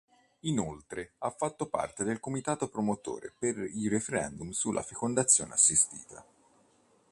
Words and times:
Inoltre 0.45 1.11
ha 1.19 1.29
fatto 1.29 1.67
parte 1.67 2.03
del 2.03 2.19
comitato 2.19 2.69
promotore 2.69 3.33
per 3.37 3.57
i 3.59 3.87
referendum 3.87 4.49
sulla 4.49 4.81
fecondazione 4.81 5.53
assistita. 5.53 6.25